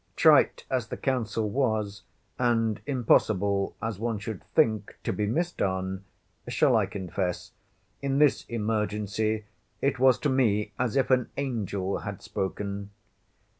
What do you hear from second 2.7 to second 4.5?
impossible, as one should